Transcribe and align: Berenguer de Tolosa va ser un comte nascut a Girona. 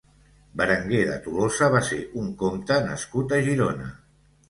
Berenguer 0.61 1.01
de 1.09 1.17
Tolosa 1.27 1.69
va 1.77 1.83
ser 1.91 2.01
un 2.25 2.35
comte 2.43 2.83
nascut 2.91 3.41
a 3.41 3.43
Girona. 3.53 3.97